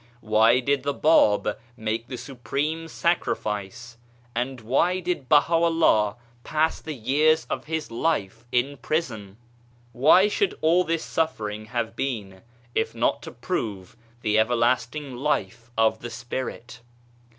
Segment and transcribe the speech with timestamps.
[0.21, 3.97] Why did the Bab make the supreme sacrifice,
[4.33, 9.37] and why did Bah'u'llah pass the years of his life in prison?
[9.91, 12.41] Why should all this suffering have been,
[12.73, 16.79] if not to prove the everlasting life of the Spirit